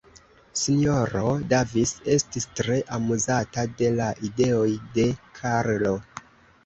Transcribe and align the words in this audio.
S-ro 0.59 1.33
Davis 1.51 1.91
estis 2.15 2.47
tre 2.61 2.79
amuzata 2.97 3.67
de 3.83 3.93
la 4.01 4.09
ideoj 4.31 4.67
de 4.97 5.07
Karlo. 5.41 5.97